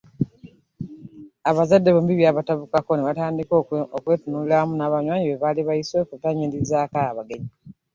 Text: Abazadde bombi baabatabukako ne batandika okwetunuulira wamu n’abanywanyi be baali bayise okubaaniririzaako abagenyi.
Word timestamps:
Abazadde 1.49 1.89
bombi 1.95 2.13
baabatabukako 2.17 2.91
ne 2.93 3.07
batandika 3.09 3.53
okwetunuulira 3.97 4.59
wamu 4.59 4.75
n’abanywanyi 4.77 5.25
be 5.27 5.41
baali 5.41 5.61
bayise 5.67 5.95
okubaaniririzaako 6.03 6.97
abagenyi. 7.09 7.49